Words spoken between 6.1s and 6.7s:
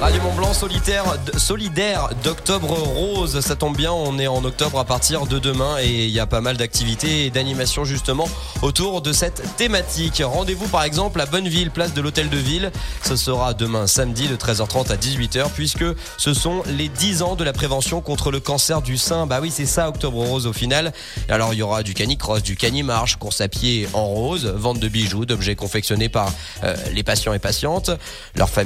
y a pas mal